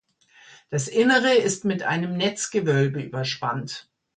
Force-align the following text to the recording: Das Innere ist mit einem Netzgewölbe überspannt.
Das 0.71 0.87
Innere 0.87 1.35
ist 1.35 1.63
mit 1.63 1.83
einem 1.83 2.17
Netzgewölbe 2.17 3.03
überspannt. 3.03 3.87